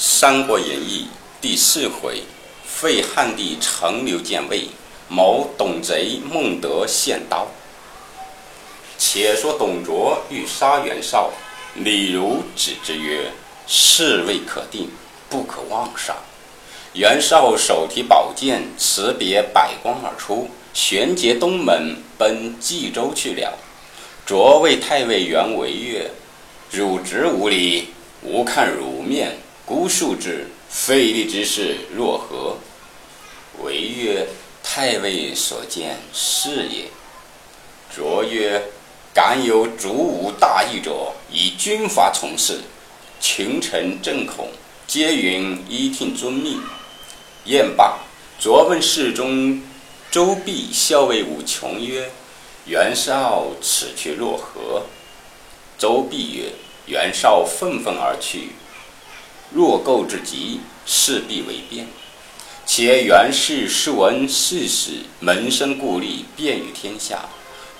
[0.00, 1.08] 三国演义》
[1.42, 2.22] 第四回，
[2.64, 4.68] 废汉帝陈留建魏，
[5.08, 7.48] 谋董贼孟德献刀。
[8.96, 11.32] 且说董卓欲杀袁绍，
[11.74, 13.32] 李儒止之曰
[13.66, 14.88] ：“事未可定，
[15.28, 16.14] 不可妄杀。”
[16.94, 23.58] 袁绍手提宝剑，辞别百官而出，旋结东门，奔冀州去了。
[24.24, 26.08] 卓谓太尉袁维曰
[26.70, 27.88] ：“汝直无礼，
[28.22, 29.36] 吾看汝面。”
[29.68, 32.56] 孤述之，费力之事若何？
[33.62, 34.26] 为曰：
[34.64, 36.86] 太尉所见是也。
[37.94, 38.62] 卓曰：
[39.12, 42.62] 敢有主武大义者，以军法从事，
[43.20, 44.48] 群臣正恐，
[44.86, 46.62] 皆云依听遵命。
[47.44, 47.98] 宴罢，
[48.40, 49.62] 卓问侍中
[50.10, 52.08] 周弼校尉武琼曰：
[52.64, 54.84] 袁绍此去若何？
[55.76, 56.52] 周弼曰：
[56.86, 58.52] 袁绍愤愤而去。
[59.50, 61.86] 若构之极，势必为变。
[62.66, 67.28] 且袁氏世闻世史，门生故吏遍于天下。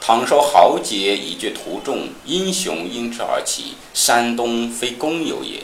[0.01, 5.63] 倘受豪杰以绝途众，英雄因之而起，山东非公有也。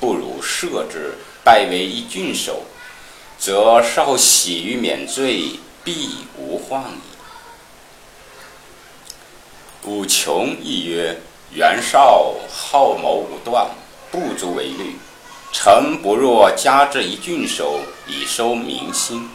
[0.00, 1.14] 不如赦之，
[1.44, 2.62] 拜为一郡守，
[3.38, 5.50] 则少喜于免罪，
[5.84, 7.14] 必无患矣。
[9.84, 11.20] 武琼亦曰：
[11.52, 13.70] 袁绍好谋武断，
[14.10, 14.96] 不足为虑。
[15.56, 19.30] 臣不若加之一郡守，以收民心。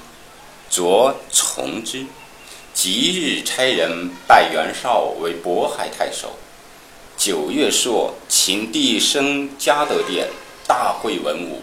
[0.69, 2.05] 卓从之。
[2.73, 6.37] 即日差人拜袁绍为渤海太守。
[7.17, 10.27] 九月朔，秦帝升嘉德殿，
[10.67, 11.61] 大会文武。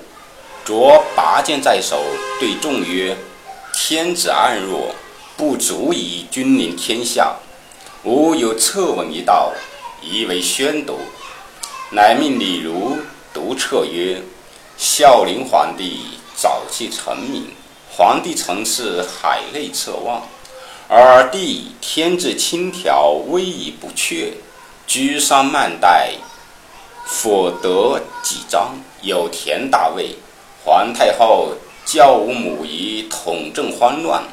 [0.64, 2.02] 卓拔剑在手，
[2.40, 3.14] 对众曰
[3.76, 4.94] ：“天子暗弱，
[5.36, 7.36] 不足以君临天下。
[8.04, 9.52] 吾有策文一道，
[10.02, 10.98] 宜为宣读。”
[11.92, 12.96] 乃命李儒
[13.34, 14.22] 读策曰。
[14.78, 17.50] 孝陵皇帝早期成名，
[17.90, 20.22] 皇帝曾是海内侧望，
[20.86, 24.34] 而帝天资轻条，威仪不缺，
[24.86, 26.12] 居上慢待，
[27.06, 30.14] 否得几章，有田大位。
[30.62, 31.54] 皇太后
[31.86, 34.24] 教武母仪统政慌乱，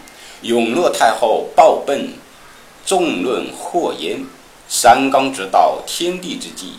[0.42, 2.16] 永乐太后暴奔，
[2.86, 4.26] 众论祸焉。
[4.68, 6.74] 三纲之道，天地之际，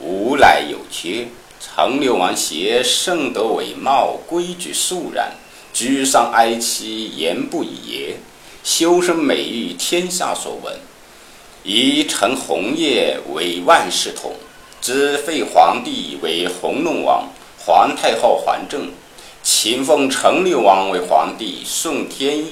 [0.00, 1.28] 无乃有缺。
[1.76, 5.34] 成六王协圣德伟茂，规矩肃然，
[5.74, 8.16] 居上哀戚，言不以言，
[8.64, 10.74] 修身美誉，天下所闻。
[11.64, 14.32] 以陈红叶为万世统，
[14.80, 17.28] 知废皇帝为弘农王，
[17.58, 18.88] 皇太后还政，
[19.42, 22.42] 秦封陈留王为皇帝，顺天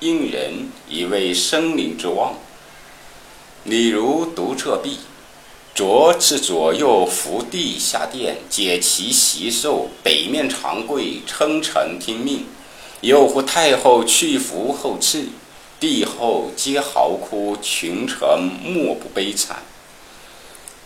[0.00, 2.34] 应人，以为生灵之望。
[3.64, 4.98] 李儒独彻壁。
[5.74, 12.46] 卓次左右扶帝下殿，解其席寿，北面长跪，称臣听命。
[13.00, 15.30] 又呼太后去服后赐，
[15.80, 18.18] 帝后皆嚎哭，群臣
[18.62, 19.64] 莫不悲惨。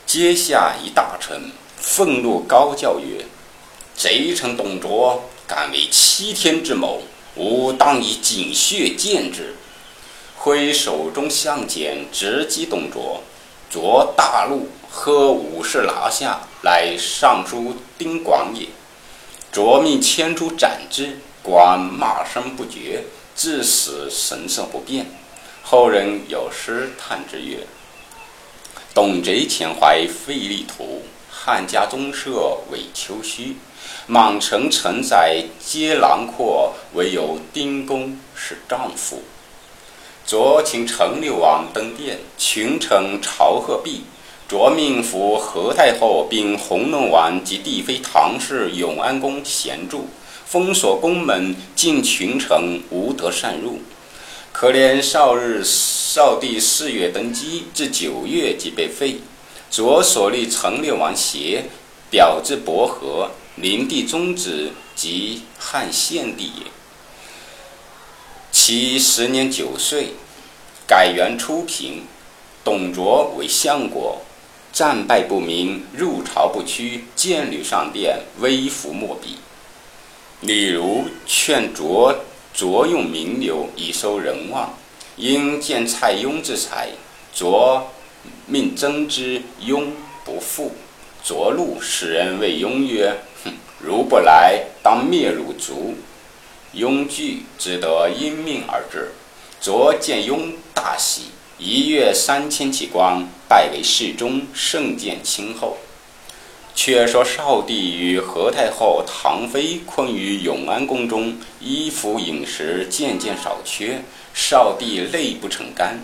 [0.06, 3.26] 阶下一大臣愤怒高叫曰
[3.94, 7.02] ：“贼臣董卓敢为欺天之谋，
[7.36, 9.54] 吾当以锦血见之！”
[10.34, 13.22] 挥手中相剪，直击董卓。
[13.70, 18.68] 卓大怒，喝武士拿下，乃尚书丁广也。
[19.52, 23.04] 卓命牵出斩之，广骂声不绝，
[23.36, 25.06] 至死神色不变。
[25.62, 27.66] 后人有诗叹之曰
[28.94, 33.54] ：“董贼前怀费力图，汉家宗社委丘墟。
[34.06, 39.22] 满城城宅皆囊括，唯有丁公是丈夫。”
[40.26, 44.04] 卓请陈留王登殿，群臣朝贺毕。
[44.48, 50.06] 卓命扶何太后，并弘农王及帝妃唐氏永安宫闲住，
[50.46, 53.80] 封锁宫门，禁群臣无得擅入。
[54.50, 59.18] 可怜少日少帝四月登基，至九月即被废。
[59.70, 61.64] 卓所立陈留王协，
[62.10, 66.66] 表之伯和，灵帝宗子，即汉献帝也。
[68.50, 70.14] 其时年九岁，
[70.86, 72.04] 改元初平。
[72.64, 74.20] 董卓为相国，
[74.72, 79.38] 战败不明，入朝不趋，剑履上殿，威服莫比。
[80.40, 82.14] 李儒劝卓
[82.54, 84.74] 卓用名流以收人望，
[85.16, 86.90] 因见蔡邕之才，
[87.34, 87.90] 卓
[88.46, 89.88] 命征之，邕
[90.24, 90.72] 不复。
[91.24, 95.96] 卓怒，使人谓邕曰：“哼，如不来，当灭汝族。”
[96.72, 99.12] 雍惧，只得因命而至。
[99.60, 105.78] 卓见雍大喜，一月三千骑官，拜为侍中，圣见亲厚。
[106.74, 114.02] 却说少帝与何太后唐妃困于永安宫中，衣服饮食渐渐少缺，
[114.32, 115.98] 少帝泪不成干。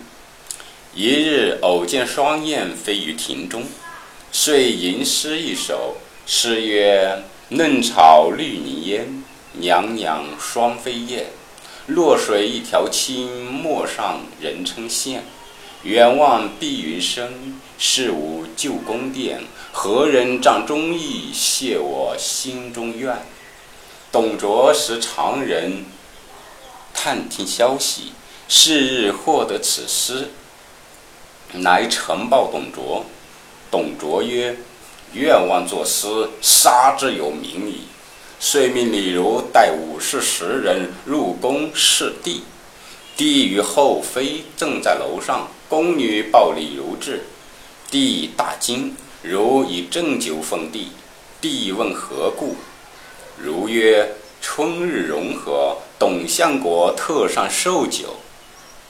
[0.92, 3.62] 一日偶见双燕飞于庭中，
[4.32, 5.96] 遂吟诗一首，
[6.26, 11.26] 诗曰：“嫩草绿泥烟，娘娘双飞燕。
[11.86, 15.18] 落水一条青，陌上人称羡。
[15.84, 23.22] 远望碧云深，是无旧宫殿。”何人仗忠义，谢我心中怨？
[24.10, 25.84] 董卓识常人，
[26.94, 28.12] 探听消息，
[28.48, 30.30] 是日获得此诗，
[31.54, 33.04] 来呈报董卓。
[33.70, 34.56] 董卓曰
[35.12, 36.06] ：“愿望作诗，
[36.40, 37.82] 杀之有名矣。”
[38.38, 42.44] 遂命李儒带武士十人入宫视帝。
[43.16, 47.24] 帝与后妃正在楼上，宫女报李儒至，
[47.90, 48.94] 帝大惊。
[49.22, 50.92] 如以正酒奉帝，
[51.40, 52.54] 帝问何故？
[53.36, 58.14] 如曰：春日融合，董相国特上寿酒。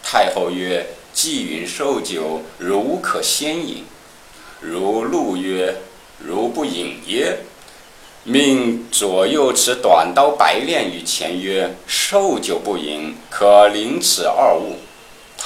[0.02, 3.84] 太后曰：既允寿酒，如可先饮。
[4.60, 5.76] 如怒曰：
[6.18, 7.38] 如不饮耶？
[8.24, 14.76] 命左右持短刀白练于前曰：寿酒不饮，可临此二物。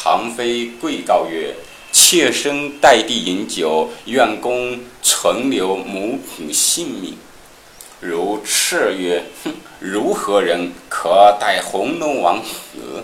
[0.01, 1.55] 唐妃跪告曰。
[1.91, 7.17] 妾身代帝饮酒，愿公存留母品性命。
[7.99, 13.03] 如赤曰：“哼，如何人可待红龙王何？”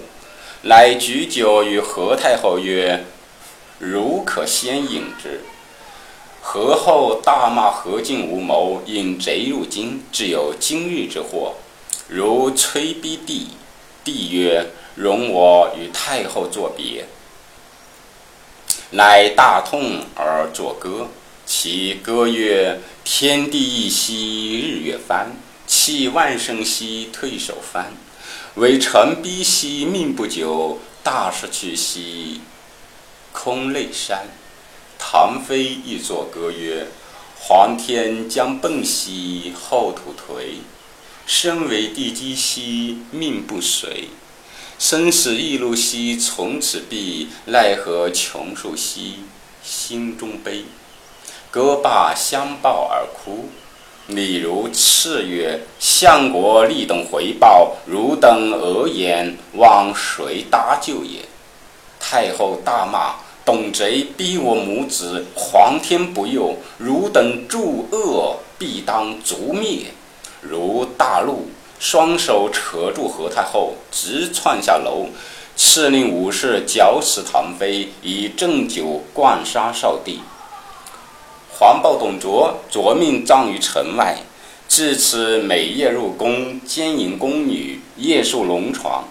[0.63, 3.05] 乃举酒与何太后曰
[3.81, 5.41] ：“如可先饮之。”
[6.43, 11.55] 何后大骂何进无谋，引贼入京，致有今日之祸。
[12.07, 13.49] 如催逼帝，
[14.05, 17.07] 帝曰：“容我与太后作别。”
[18.91, 21.09] 乃大痛而作歌，
[21.45, 25.33] 其歌曰：“天地一息日月翻，
[25.67, 27.93] 弃万生兮退守翻。
[28.55, 32.41] 为臣逼兮命不久，大事去兮
[33.33, 34.19] 空泪潸。”
[34.97, 36.87] 唐妃亦作歌曰
[37.37, 40.59] ：“皇天将崩兮后土颓，
[41.27, 44.09] 身为地基兮命不随。”
[44.79, 49.21] 生死异路兮，从此毕；奈何穷树兮，
[49.63, 50.65] 心中悲。
[51.51, 53.49] 歌罢相抱而哭。
[54.09, 61.21] 李儒叱曰：“相国立等回报，汝等额言，望谁搭救也？”
[61.99, 63.15] 太后大骂
[63.47, 69.87] ：“董贼逼我母子，皇天不佑，汝等助恶，必当诛灭。”
[70.43, 71.49] 如大怒。
[71.85, 75.09] 双手扯住何太后，直窜下楼，
[75.55, 80.21] 敕令武士绞死唐妃，以鸩酒灌杀少帝。
[81.51, 84.17] 黄报董卓，着命葬于城外。
[84.67, 89.05] 至此，每夜入宫奸淫宫女，夜宿龙床，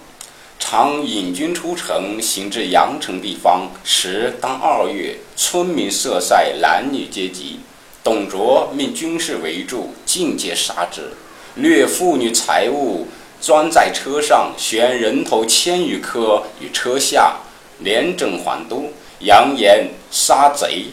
[0.58, 3.68] 常引军出城，行至阳城地方。
[3.84, 7.60] 时当二月，村民设赛，男女皆集。
[8.02, 11.12] 董卓命军士围住，尽皆杀之。
[11.56, 13.06] 掠妇女财物，
[13.40, 17.36] 装在车上，悬人头千余颗于车下，
[17.78, 18.90] 连整还都，
[19.20, 20.86] 扬言杀贼，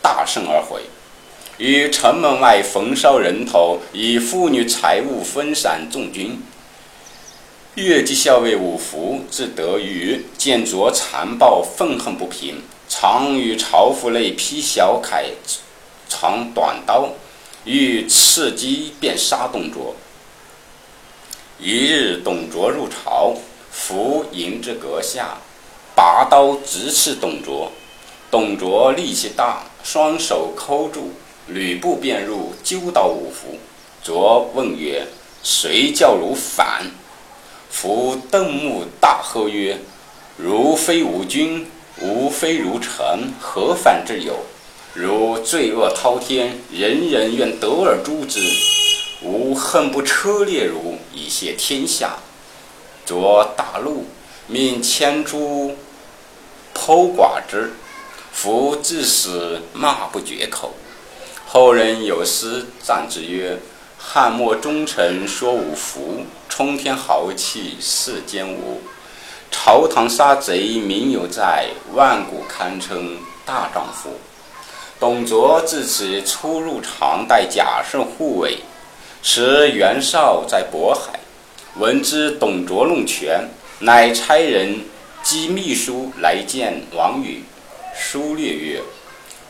[0.00, 0.80] 大胜而回。
[1.58, 6.40] 于城门外焚烧人头，以妇女财物分散众军。
[7.74, 15.24] 越骑校尉五福自得于见卓残暴，愤恨不平，常与朝服内披小铠，
[16.08, 17.10] 藏短刀，
[17.66, 19.94] 欲刺击便杀董卓。
[21.58, 23.34] 一日，董卓入朝，
[23.72, 25.38] 伏迎之阁下，
[25.94, 27.72] 拔刀直刺董卓。
[28.30, 31.12] 董卓力气大，双手扣住，
[31.46, 33.56] 吕布便入，揪倒五福。
[34.02, 35.06] 卓问曰
[35.42, 36.84] ：“谁叫汝反？”
[37.72, 39.78] 伏瞪目大喝曰
[40.36, 41.66] ：“如非吾君，
[42.02, 44.36] 吾非如臣，何反之有？
[44.92, 48.40] 如罪恶滔天，人人愿得而诛之。”
[49.26, 52.16] 吾恨不车裂汝，以谢天下。
[53.04, 54.04] 卓大怒，
[54.46, 55.76] 命牵出
[56.72, 57.72] 剖剐之。
[58.32, 60.74] 夫至死骂不绝口。
[61.46, 63.58] 后人有诗赞之曰
[63.98, 68.80] ：“汉末忠臣说五福，冲天豪气世间无。
[69.50, 74.10] 朝堂杀贼名犹在，万古堪称大丈夫。”
[75.00, 78.58] 董卓自此出入常待贾胜护卫。
[79.22, 81.18] 时袁绍在渤海，
[81.78, 83.48] 闻之董卓弄权，
[83.80, 84.80] 乃差人
[85.22, 87.42] 寄秘书来见王允。
[87.98, 88.80] 书略曰：“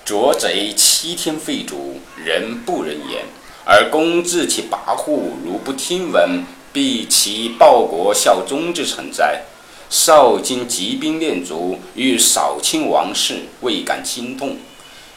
[0.04, 3.24] 卓贼七天废主，人不人言。
[3.64, 9.42] 而公自其跋扈，如不听闻，必其报国效忠之臣哉？
[9.90, 14.56] 少经集兵练卒，欲扫清王室，未敢轻动。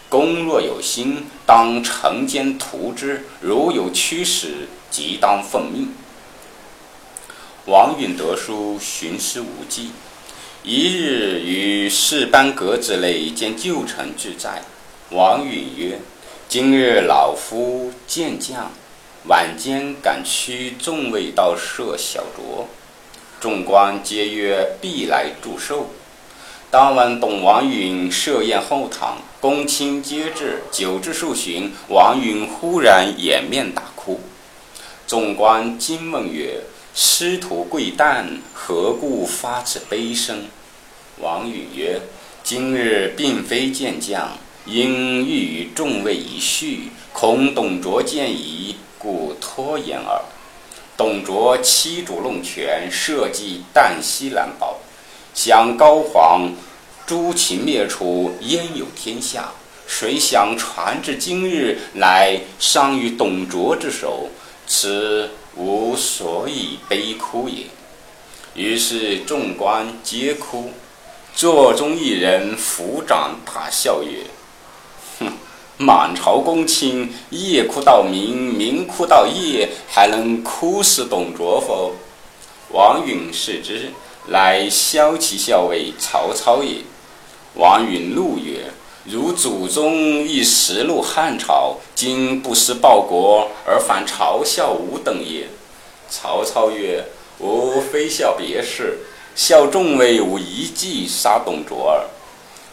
[0.09, 5.93] 公若有心，当惩奸图之；如有驱使，即当奉命。
[7.67, 9.91] 王允得书，寻师无忌。
[10.63, 14.63] 一日于士班阁之内见旧臣俱在。
[15.11, 15.99] 王允曰
[16.49, 18.71] ：“今日老夫见将，
[19.27, 22.65] 晚间赶驱众位到舍小酌。”
[23.39, 25.91] 众官皆曰：“必来祝寿。”
[26.71, 30.63] 当晚，董王允设宴后堂，公卿皆至。
[30.71, 34.19] 酒至数巡，王允忽然掩面大哭。
[35.07, 36.61] 众官惊问曰
[36.93, 40.45] ：“师徒贵旦，何故发此悲声？”
[41.21, 42.01] 王允曰
[42.43, 50.21] ：“今日并非见将，因欲与众位一叙，恐董卓见疑，故拖延耳。”
[50.95, 54.77] 董卓欺主弄权，设计旦夕难保，
[55.33, 56.51] 想高皇
[57.09, 59.49] 诸秦灭楚，焉有天下？
[59.87, 64.29] 谁想传至今日，乃伤于董卓之手，
[64.67, 67.63] 此无所以悲哭也。
[68.53, 70.71] 于是众官皆哭，
[71.33, 74.27] 座中一人抚掌大笑曰
[75.17, 75.31] ：“哼！”
[75.77, 81.95] 满朝公卿夜哭到明，明哭到夜，还能哭死董卓否？
[82.71, 83.89] 王允视之，
[84.27, 86.83] 乃骁骑校尉曹操也。
[87.55, 88.71] 王允怒曰
[89.05, 89.93] ：“如祖宗
[90.27, 95.47] 亦实戮汉朝，今不思报国，而反嘲笑吾等也。”
[96.09, 97.03] 曹操曰
[97.39, 98.99] ：“吾非笑别事，
[99.35, 102.05] 笑众位无一计杀董卓耳。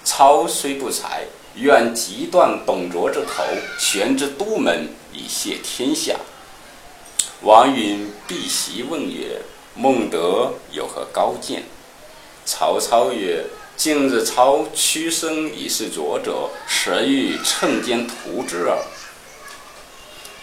[0.05, 1.25] 操虽不才。”
[1.59, 3.43] 愿即断董卓之头，
[3.79, 6.15] 悬之都门，以谢天下。
[7.41, 9.41] 王允避席问曰
[9.75, 11.63] ：“孟德有何高见？”
[12.45, 13.43] 曹操曰
[13.77, 18.79] ：“近日操屈身以示卓者，实欲趁奸图之耳。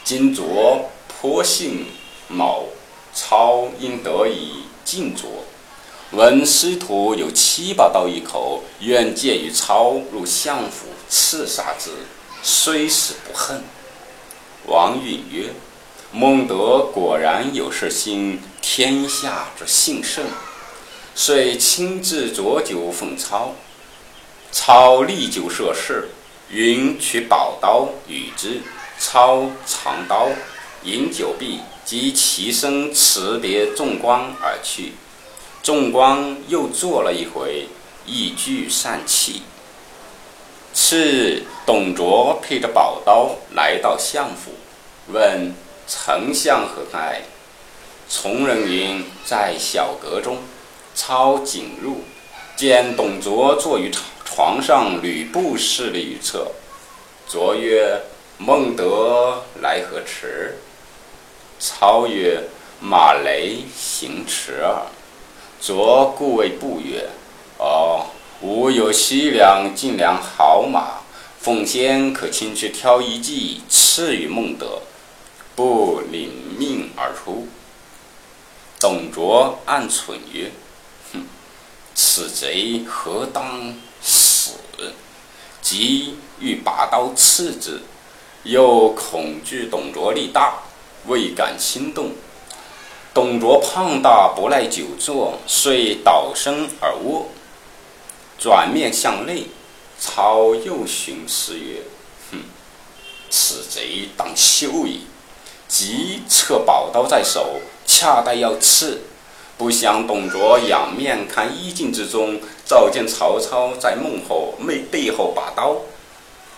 [0.03, 1.87] 今卓颇信
[2.27, 2.69] 某，
[3.11, 5.45] 操应得以尽卓。”
[6.13, 11.89] 闻师徒有七宝刀一口，愿借与操入相府，刺杀之，
[12.43, 13.63] 虽死不恨。
[14.67, 15.49] 王允曰
[16.13, 20.23] ：“孟德果然有是心，天下之幸甚。”
[21.15, 23.53] 遂亲自酌酒奉操。
[24.51, 26.09] 操立酒设事，
[26.49, 28.61] 云取宝刀与之。
[28.99, 30.29] 操藏刀，
[30.83, 34.93] 饮酒毕，即起身辞别众官而去。
[35.61, 37.67] 众官又坐了一回，
[38.05, 39.41] 一俱散气。
[40.73, 44.51] 次日，董卓配着宝刀来到相府，
[45.11, 45.53] 问
[45.87, 47.23] 丞相何在？
[48.07, 50.37] 从人云在小阁中。
[50.95, 52.03] 操谨入，
[52.55, 53.91] 见董卓坐于
[54.23, 56.51] 床上，吕布侍立于侧。
[57.27, 58.01] 卓曰
[58.37, 60.57] ：“孟德来何迟？”
[61.59, 62.43] 操曰
[62.81, 64.83] ：“马雷行迟耳。”
[65.61, 67.07] 卓故谓不曰
[67.57, 68.07] ：“哦，
[68.41, 71.01] 吾有西凉、晋凉好马，
[71.39, 74.79] 奉先可亲去挑一骑，赐予孟德。”
[75.55, 77.47] 不领命而出。
[78.79, 80.51] 董卓暗忖曰：“，
[81.95, 84.51] 此贼何当死？”
[85.61, 87.79] 即欲拔刀刺之，
[88.43, 90.55] 又恐惧董卓力大，
[91.07, 92.11] 未敢轻动。
[93.13, 97.29] 董卓胖大，不耐久坐，遂倒身而卧。
[98.37, 99.45] 转面向内，
[99.97, 101.81] 操又寻思曰
[102.31, 102.39] ：“哼，
[103.29, 105.07] 此贼当休矣。”
[105.69, 109.01] 即侧宝刀在手，恰待要刺，
[109.63, 115.77] 不想董卓仰面看衣襟之中，照见曹操在孟后背背后把刀，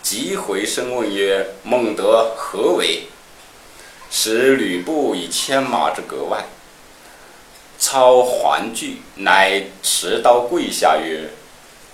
[0.02, 3.04] 即回身问曰：“孟德何为？”
[4.10, 6.46] 使吕布以牵马之格外，
[7.78, 11.30] 操还惧，乃持刀跪下曰：“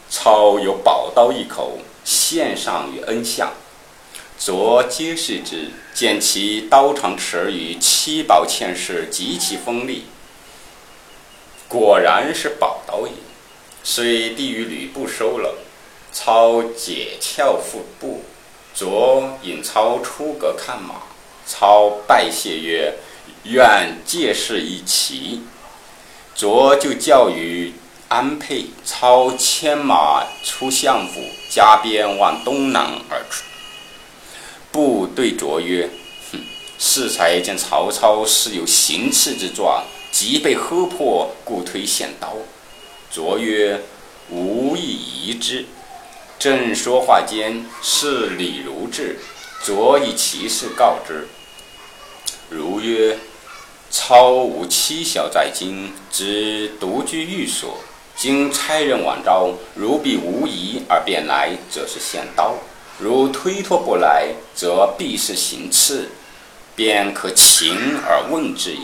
[0.08, 1.76] 操有宝刀一口，
[2.06, 3.52] 献上于恩相。”
[4.40, 10.06] 卓皆视之，见其刀长尺与七宝嵌饰，极其锋利，
[11.72, 13.12] 果然是宝刀也。
[13.82, 15.54] 遂递与吕布收了。
[16.12, 18.22] 操解鞘腹部，
[18.74, 20.96] 卓引操出阁看马。
[21.46, 22.92] 操拜谢曰
[23.44, 25.44] ：“愿借势一骑。”
[26.36, 27.72] 卓就教于
[28.08, 33.44] 安沛，操牵马出相府，加鞭往东南而出。
[34.70, 35.88] 布对卓曰
[36.30, 36.38] ：“哼！
[36.78, 42.36] 适才见曹操是有行刺之状，即被喝破，故推献刀。”
[43.10, 43.80] 卓曰
[44.30, 45.66] ：“无亦疑之。”
[46.38, 49.18] 正说话间，是李儒至，
[49.64, 51.26] 卓以其事告之。
[52.50, 53.16] 儒曰
[53.90, 57.78] ：“操无妻小在京，只独居寓所。
[58.16, 62.54] 今差人往召，如必无疑而便来，则是献刀；
[62.98, 66.08] 如推脱不来，则必是行刺，
[66.76, 68.78] 便可擒而问之也。”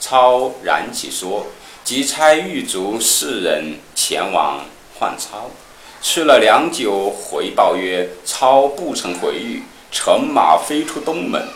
[0.00, 1.46] 操然起说，
[1.84, 4.64] 即差狱卒四人前往
[4.98, 5.50] 唤操。
[6.00, 11.48] 去了良久，回报曰：“操不曾回狱，乘马飞出东门。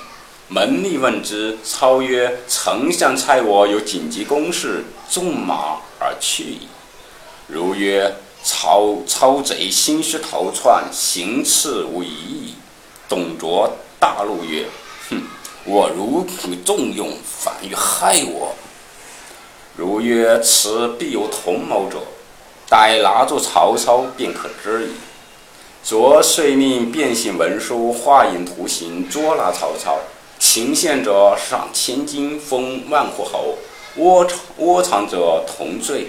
[0.48, 6.68] 门吏问之，操曰：‘丞相差我有紧急公事，纵马而去矣。’
[7.46, 12.54] 如曰：‘操操贼心虚逃窜，行刺无疑矣。’
[13.08, 13.70] 董卓
[14.00, 14.66] 大怒曰：‘！
[15.64, 18.54] 我如可重用，反欲害我。’
[19.76, 21.98] 如曰：‘此必有同谋者。’
[22.68, 24.92] 待拿住曹操，便可知矣。
[25.84, 29.98] 卓遂命变形文书，画影图形，捉拿曹操。
[30.38, 33.56] 擒献者赏千金，封万户侯；
[33.96, 36.08] 窝藏窝藏者同罪。